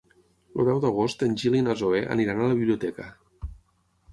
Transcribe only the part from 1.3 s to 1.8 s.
Gil i na